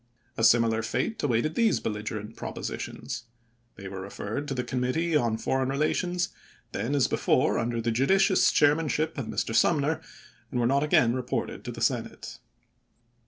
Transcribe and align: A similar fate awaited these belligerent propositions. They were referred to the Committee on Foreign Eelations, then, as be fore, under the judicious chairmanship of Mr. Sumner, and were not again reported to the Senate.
A 0.35 0.43
similar 0.43 0.81
fate 0.81 1.21
awaited 1.21 1.53
these 1.53 1.79
belligerent 1.79 2.35
propositions. 2.35 3.25
They 3.75 3.87
were 3.87 4.01
referred 4.01 4.47
to 4.47 4.55
the 4.55 4.63
Committee 4.63 5.15
on 5.15 5.37
Foreign 5.37 5.69
Eelations, 5.69 6.29
then, 6.71 6.95
as 6.95 7.07
be 7.07 7.17
fore, 7.17 7.59
under 7.59 7.79
the 7.79 7.91
judicious 7.91 8.51
chairmanship 8.51 9.15
of 9.19 9.27
Mr. 9.27 9.53
Sumner, 9.53 10.01
and 10.49 10.59
were 10.59 10.65
not 10.65 10.81
again 10.81 11.13
reported 11.13 11.63
to 11.65 11.71
the 11.71 11.81
Senate. 11.81 12.39